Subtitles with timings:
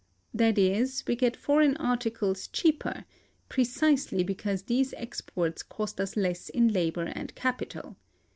[0.33, 3.05] That is, we get foreign articles cheaper
[3.49, 7.97] precisely because these exports cost us less in labor and capital.